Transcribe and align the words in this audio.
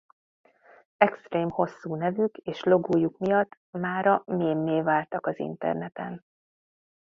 Extrém 0.97 1.49
hosszú 1.49 1.95
nevük 1.95 2.37
és 2.37 2.63
logójuk 2.63 3.17
miatt 3.17 3.57
mára 3.71 4.23
mémmé 4.25 4.81
váltak 4.81 5.25
az 5.25 5.39
interneten. 5.39 6.25